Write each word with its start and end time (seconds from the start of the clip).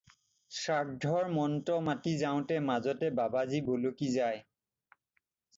শ্ৰাদ্ধৰ 0.59 1.27
মন্ত্ৰ 1.35 1.75
মাতি 1.89 2.13
যাওঁতে 2.21 2.59
মাজতে 2.71 3.13
বাবাজী 3.21 3.63
বলকি 3.71 4.11
যায়। 4.15 4.45